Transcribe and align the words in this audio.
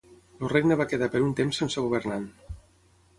El 0.45 0.49
regne 0.53 0.77
va 0.79 0.87
quedar 0.93 1.09
per 1.15 1.21
un 1.27 1.35
temps 1.39 1.59
sense 1.63 1.83
governant. 1.89 2.25